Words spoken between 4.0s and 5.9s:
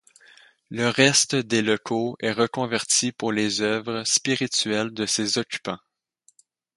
spirituelles de ses occupants.